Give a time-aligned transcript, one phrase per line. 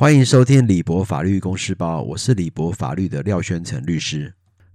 [0.00, 4.32] 欢迎收听李博法律公司包，我是李博法律的廖宣成律师。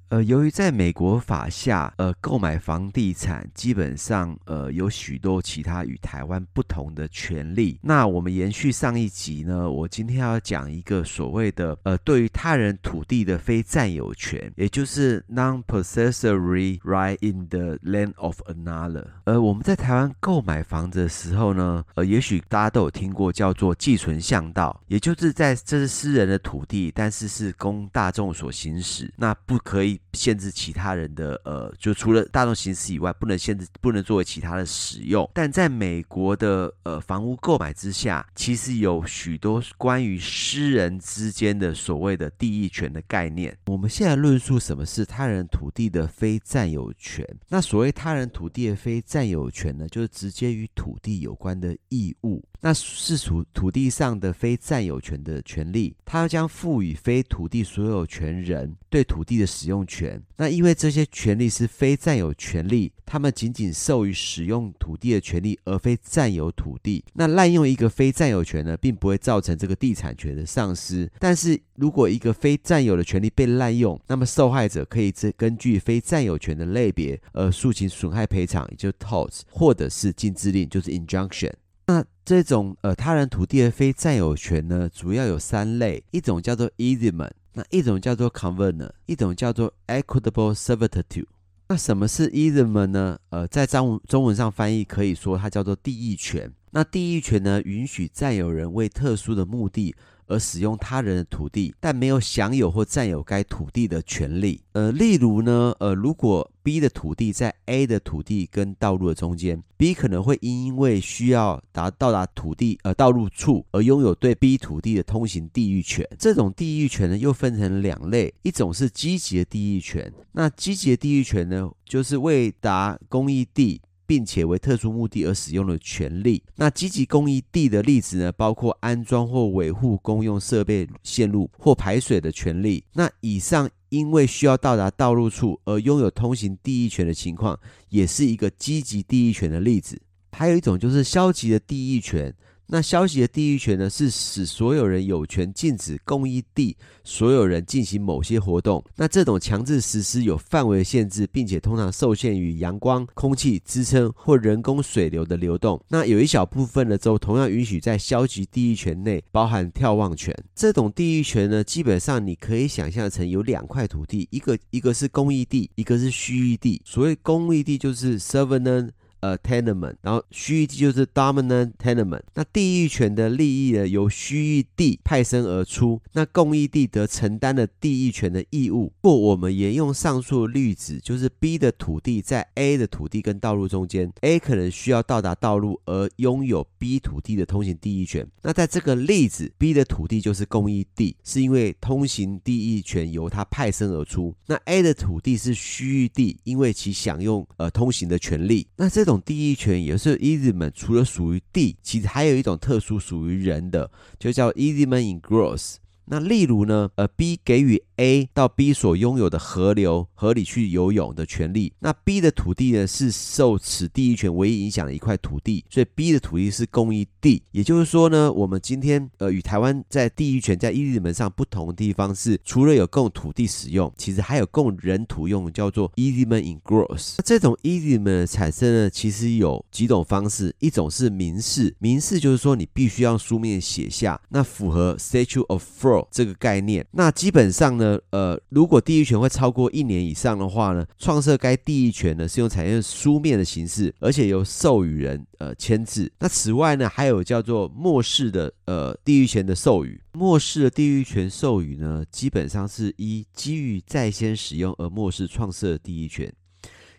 [0.10, 7.79] 呃，由于在美国法下，呃，购买房地产基本上，呃，有许多其他与台湾不同的权利。
[7.82, 19.06] 那我们延续上一集呢，我今天要讲一个所谓的，呃，对于他人土地的非占有权，也就是 non-possessory right in the land of another。
[19.24, 29.93] 呃，我们在台湾购买房子的时候呢，呃，也许大家都有听过叫做寄存巷道，也就是在这是私人的土地，但是是供大众所行使，那不可以。
[30.14, 35.30] 限制其他人的呃，就除了大众行使以外，不能限制，不能作为其他的使用。
[35.33, 43.58] 但在美国的呃房屋购买之下，其实有许多关于私人之间的所谓的地役权的概念。
[43.66, 47.28] 我们现在论述什么是他人土地的非占有权。
[47.50, 52.44] 那所谓他人土地的非占有权呢，就是直接与土地有关的义务。
[52.66, 60.22] 那是属土地上的非占有权的权利，它将赋予非土地所有权人对土地的使用权。
[60.38, 67.03] 那因为这些权利是非占有权利，他们仅仅授予使用土地的权利，而非占有土地。
[67.14, 71.09] 那滥用一个非占有权呢，并不会造成这个地产权的丧失。
[71.20, 81.52] 但是如果一个非占有的权利被滥用，那么受害者可以这根据非占有权的类别而诉请损害赔偿，也就是 torts，或者是禁制令，就是 injunction。
[81.88, 91.25] 那这种呃他人土地的非占有权呢，主要有三类，一种叫做 easement，那一种叫做 covenant，一种叫做 equitable servitude。
[91.69, 93.17] 那什么是 easement 呢？
[93.29, 96.51] 呃，在中文中文上翻译可以说它叫做地役权。
[96.73, 99.95] 那地役权呢，允许占有人为特殊的目的。
[100.25, 104.61] 而使用他人的土地，但没有享有或占有该土地的权利。
[104.71, 116.08] 呃，例如呢，呃，如果 B 的土地在 A 的土地跟道路的中间，B 可能会因为需要达到达土地呃道路处而拥有对 B 土地的通行地域权。
[116.17, 120.11] 这种地域权呢，又分成两类，一种是积极的地域权。
[120.31, 123.81] 那积极的地域权呢，就是为达公益地。
[124.05, 126.43] 并且为特殊目的而使用的权利。
[126.55, 132.84] 那积极公益地的例子呢，包括安装或维护公用设备、线路或排水的权利。
[132.94, 137.59] 那以上因为需要到达道路处而拥有通行地役权的情况，
[137.90, 140.02] 也是一个积极地役权的例子。
[140.31, 142.34] 还有一种就是消极的地役权。
[142.68, 148.84] 那消极的地役权呢，是使所有人有权禁止公益地所有人进行某些活动。
[148.96, 155.79] 那这种强制实施有范围限制，并且通常受限于阳光、空气支撑或人工水流的流动。
[155.90, 160.34] 那有一小部分的州同样允许在消极地役权内包含眺望权。
[160.56, 166.81] 这种地役权呢，基本上你可以想象成有两块土地，一个一个是公益地，一个是虚域地。
[166.85, 168.90] 所谓公益地就是 Sovereign
[169.24, 172.24] 呃，tenement，然后虚域地就是 dominant tenement。
[172.34, 178.92] 那地役权的利益呢，由虚域地派生而出，那共益地则承担了地役权的义务。
[179.00, 188.28] 不我们沿用上述的例子，就是 B 的土地在 A 的土地跟道路中间，A 可能需要到达道路而拥有 B 土地的通行地役权。
[188.42, 194.36] 那在这个例子，B 的土地就是共益地，是因为通行地役权由它派生而出。
[194.48, 198.68] 那 A 的土地是虚域地，因为其享用呃通行的权利。
[198.76, 205.75] 那这种第一权也是 easyman 除了属于地，其实还有一种特殊属于人的，就叫 easyman in gross。
[206.06, 211.72] 那例如呢，呃，B 给予 A 到 B 所拥有的河流河里去游泳的权利。
[211.80, 217.42] 那 B 的土地呢，是受此地役权唯一影响的一块土地，所以 B 的土地是公益地。
[217.52, 227.16] 也就是说呢，我们今天呃与台湾在地役权在 easement 上不同的地方是，除了有供土地使用，其实还有供人土用，叫做 easy 门 in gross。
[227.18, 246.12] 那这种 e a s y m e n 的产生呢，其实有几种方式，一种是民事，民事就是说你必须要书面写下，那符合 statute of fraud 这个概念，那基本上呢，呃，如果地役权会超过一年以上的话呢，创设该地役权呢是用采用书面的形式，而且由授予人呃签字。
[246.19, 250.00] 那此外呢，还有叫做默示的呃地役权的授予。
[250.13, 256.31] 默示的地域权授予呢，基本上是一基于在先使用而默示创设的地役权。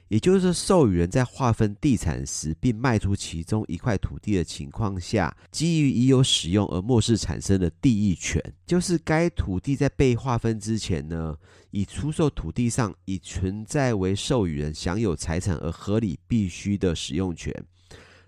[0.08, 11.34] 也就是，授予人在划分地产时，并卖出其中一块土地的情况下，基于已有使用而默示产生的地役权，就是该土地在被划分之前呢，
[11.70, 17.52] 已出售土地上已存在为授予人享有财产而合理必须的使用权。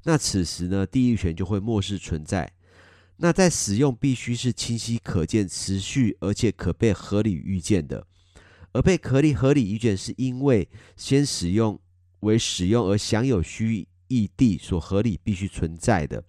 [0.05, 2.51] 那此时呢，地役权就会默示存在。
[3.19, 8.07] 那在使用必须是清晰可见、持续而且可被合理预见的。
[8.77, 11.79] 而被合理合理预见，是因为先使用
[12.21, 16.23] 为使用而享有虚域地所合理必须存在的，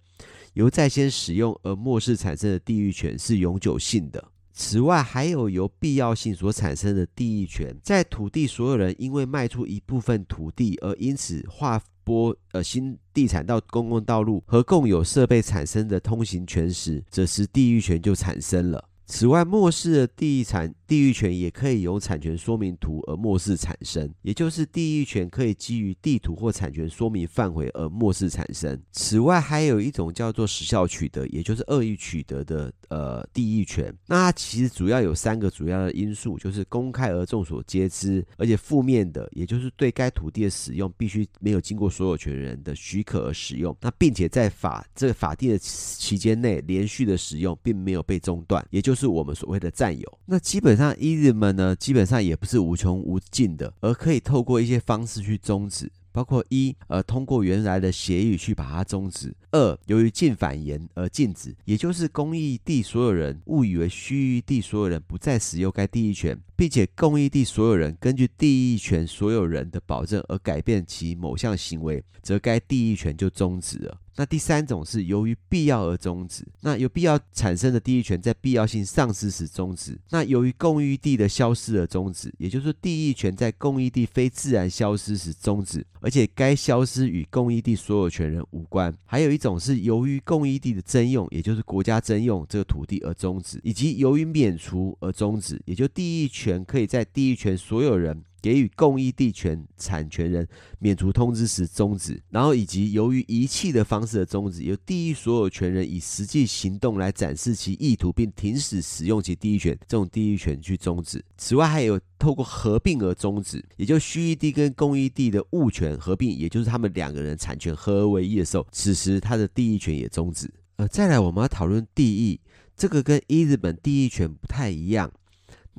[0.54, 4.32] 由在先使用而漠视产生的地域权是永久性的。
[4.52, 18.87] 此外，还有由必要性所产生的地域权，在土地所有人因为卖出一部分土地而因此划拨呃新地产到公共道路和共有设备产生的通行权时，这时地域权就产生了。
[19.10, 28.78] 此外，漠视的地产地域权也可以由产权说明图而漠视产生，也就是地域权可以基于地图或产权说明范围而漠视产生。
[28.92, 33.92] 此外，还有一种叫做时效取得，也就是恶意取得的呃地域权。
[34.06, 48.97] 那它其实主要有三个主要的因素，就是公开而众所皆知，而且负面的，也就是对该土地的使用必须没有经过所有权人的许可而使用，那并且在法这个法定的期间内连续的使用，并没有被中断，也就是。
[48.98, 50.18] 是我们所谓的占有。
[50.26, 55.90] 那基本上，easement 呢，基本上也不是无穷无尽的，而可以透过一些方式去终止。
[56.10, 74.00] 包括一，呃，通过原来的协议去把它终止；二，由于禁反言而禁止，也就是公益地所有人误以为区域地所有人不再使用该地役权，并且公益地所有人根据地役权所有人的保证而改变其某项行为，则该地役权就终止了。
[74.18, 79.96] 那第三种是由于必要而终止，那有必要产生的地役权在必要性丧失时终止。
[80.10, 88.92] 那由于公益地的消失而终止，也就是说地役权在公益地非自然消失时终止，而且该消失与公益地所有权人无关。
[89.04, 98.20] 还有一种是由于公益地的征用，也就是国家征用这个土地而终止，以及由于免除而终止，也就地役权可以在地役权所有人。
[98.40, 100.46] 给予共益地权产权人
[100.78, 111.24] 免除通知时终止，然后以及由于遗弃的方式的终止，由地域所有权人以实际行动来展示其意图并停止使用其地域权，这种地域权去终止。
[111.36, 120.50] 此外，还有透过合并而终止，也就区域地跟共益地的物权合并，也就是他们两个人产权合而为一的时候，此时他的地域权也终止。
[120.76, 122.40] 呃，再来我们要讨论地役，
[122.76, 125.10] 这个跟一日本地役权不太一样。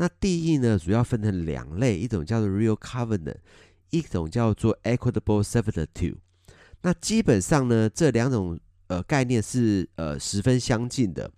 [0.01, 3.35] 那地义呢，主要分成两类，一种叫做 real covenant，
[3.89, 6.15] 一种叫做 equitable servitude。
[6.83, 8.57] 那基本上呢，这两种
[8.87, 11.29] 呃概念是呃十分相近的。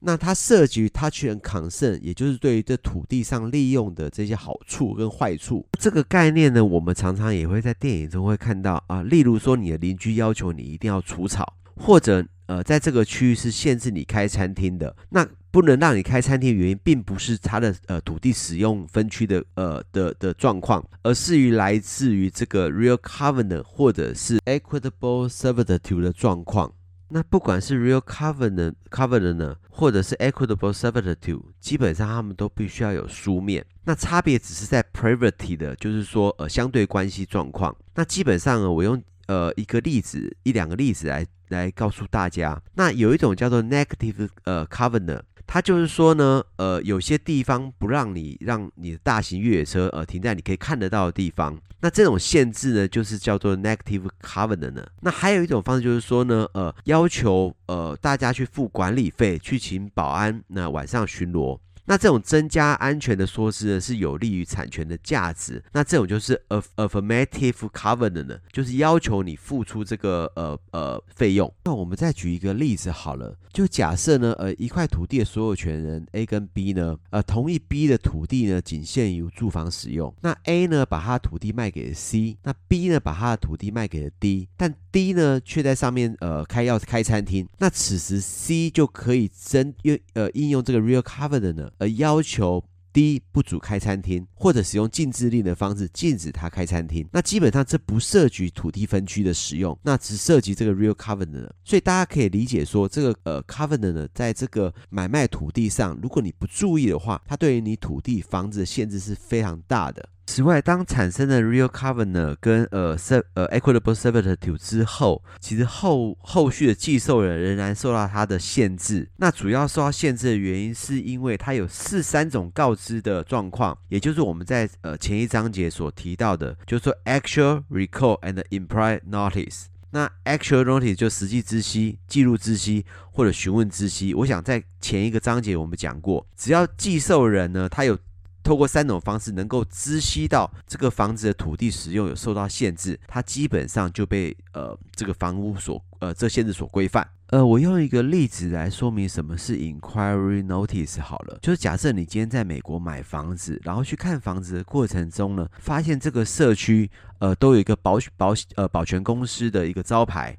[0.00, 5.66] 那它涉及 touch and concern，也就是对于这土地上利用的这些好处跟坏处。
[5.78, 15.28] 这个概念呢，我们常常也会在电影中会看到啊，例如说你的邻居要求你一定要除草，或者呃在这个区域是限制你开餐厅的，那。
[15.52, 26.72] 不能让你开餐厅的原因，并不是它的呃土地使用分区的呃的的状况，而是于来自于这个 real covenant 或者是 equitable servitude 的状况。
[27.10, 33.62] 那不管是 real covenant covenant 呢，或者是 equitable servitude，基本上他们都必须要有书面。
[33.84, 37.76] 那差别只是在 privity 的，就是说呃相对关系状况。
[37.94, 42.58] 那基本上呢，我用呃一个例子一两个例子来来告诉大家。
[42.72, 45.20] 那有一种叫做 negative 呃 covenant。
[45.52, 54.82] 他就是说呢，呃，有些地方不让你让你的大型越野车呃停在你可以看得到的地方，那这种限制呢，就是叫做 negative covenant 呢。
[55.02, 61.58] 那还有一种方式就是说呢，呃，要求呃大家去付管理费，去请保安，那晚上巡逻。
[61.84, 65.62] 那这种增加安全的措施呢，是有利于产权的价值。
[65.72, 71.52] 那这种就是 affirmative covenant 呢，就是要求你付出这个呃呃费用。
[71.64, 80.14] 那我们再举一个例子好了，就假设呢，呃，一块土地的所有权人 A 跟 B 呢，呃，同意 B 的土地呢仅限于住房使用。
[80.20, 87.48] 那 A 呢把他的土地卖给了 C，那 B 呢把他的土地卖给了 D，但 D 呢却在上面呃开要开餐厅。
[87.58, 91.70] 那此时 C 就可以征用呃应用这个 real covenant 呢。
[91.82, 101.50] 而要求低不准开餐厅，或者使用禁制令的方式禁止他开餐厅，那基本上这不涉及土地分区的使用，那只涉及这个 real covenant。
[101.64, 110.08] 所以大家可以理解说，这个呃 covenant 呢，在这个买卖土地上，如果你不注意的话，它对于你土地房子的限制是非常大的。
[110.34, 119.06] 此外，当产生的 real covenant 跟呃 se 呃 equitable servitude 之后，其实后后续的继受人仍然受到它的限制。
[119.16, 129.64] 那主要受到限制的原因，是因为它有四三种告知的状况，也就是我们在呃前一章节所提到的，就是说 actual recall and implied notice。
[129.90, 134.14] 那 actual notice 就实际知悉、记录知悉或者询问知悉。
[134.14, 137.98] 我想在前一个章节我们讲过，只要继受人呢，他有。
[138.42, 147.08] 透过三种方式能够知悉到这个房子的土地使用有受到限制，它基本上就被呃这个房屋所呃这限制所规范。
[147.28, 160.36] 呃，我用一个例子来说明什么是 inquiry notice 好了，就是假设你今天在美国买房子，然后去看房子的过程中呢，发现这个社区呃都有一个保保呃保全公司的一个招牌。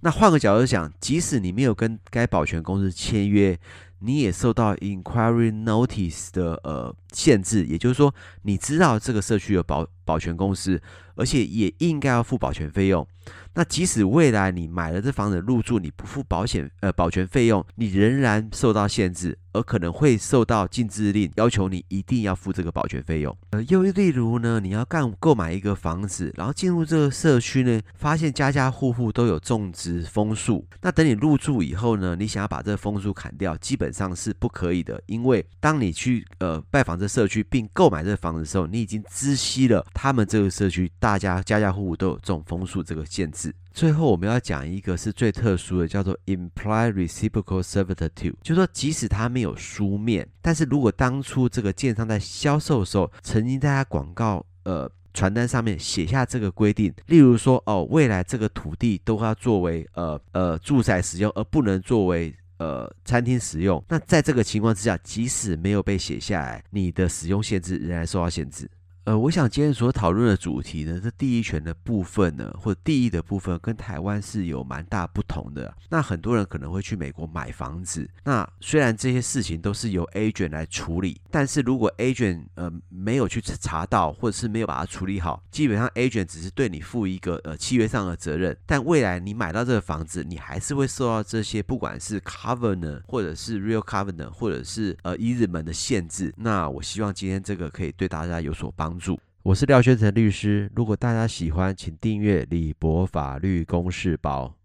[0.00, 3.58] 那换个角度想，即使你没有跟该保全公司签约，
[4.00, 10.80] 你也受到 inquiry notice 的呃限制，也就是说，你知道这个社区有保保全公司，
[11.16, 13.06] 而且也应该要付保全费用。
[13.54, 23.36] 那即使未来你买了这房子入住，你不付保险呃保全费用，你仍然受到限制，而可能会受到禁制令，要求你一定要付这个保全费用。
[23.50, 43.54] 呃，又例如呢，你要干购买一个房子，然后进入这个社区呢，发现家家户户都有种植枫树，那等你入住以后呢，你想要把这个枫树砍掉，基本上是不可以的，因为当你去呃拜访这社区并购买这房子的时候，你已经知悉了他们这个社区大家家家户户都有种枫树这个限制。
[43.72, 63.82] 最后我们要讲一个是最特殊的，叫做 implied reciprocal servitude，就说即使他没有书面，但是如果当初这个建商在销售的时候，曾经在他广告呃传单上面写下这个规定，例如说哦，未来这个土地都要作为呃呃住宅使用，而不能作为呃餐厅使用。
[63.88, 68.70] 那在这个情况之下，即使没有被写下来，你的使用限制仍然受到限制。
[69.08, 75.74] 呃，我想今天所讨论的主题呢，这地役权的部分呢，或者地役的部分，跟台湾是有蛮大不同的。
[75.88, 96.30] 那很多人可能会去美国买房子，那虽然这些事情都是由 agent 来处理，但是如果 agent 呃没有去查到，或者是没有把它处理好，基本上 agent 只是对你负一个呃契约上的责任，但未来你买到这个房子，你还是会受到这些不管是 covenant 或者是 real covenant 或者是呃 easement 的限制。
[96.36, 98.97] 那我希望今天这个可以对大家有所帮助。
[99.44, 104.57] 我是廖宣成律师，如果大家喜欢，请订阅李博法律公示包。